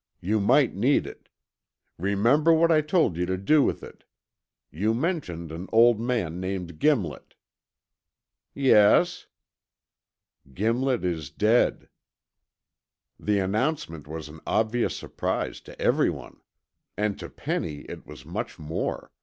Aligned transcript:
You 0.19 0.39
might 0.39 0.73
need 0.73 1.05
it. 1.05 1.29
Remember 1.99 2.51
what 2.51 2.71
I 2.71 2.81
told 2.81 3.17
you 3.17 3.27
to 3.27 3.37
do 3.37 3.61
with 3.61 3.83
it. 3.83 4.03
You 4.71 4.95
mentioned 4.95 5.51
an 5.51 5.67
old 5.71 5.99
man 5.99 6.39
named 6.39 6.79
Gimlet." 6.79 7.35
"Yes?" 8.55 9.27
"Gimlet 10.55 11.05
is 11.05 11.29
dead." 11.29 11.87
The 13.19 13.37
announcement 13.37 14.07
was 14.07 14.27
an 14.27 14.39
obvious 14.47 14.97
surprise 14.97 15.61
to 15.61 15.79
everyone. 15.79 16.41
And 16.97 17.19
to 17.19 17.29
Penny 17.29 17.81
it 17.81 18.07
was 18.07 18.25
much 18.25 18.57
more. 18.57 19.11